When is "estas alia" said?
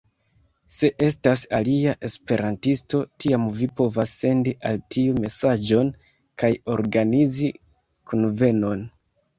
1.07-1.93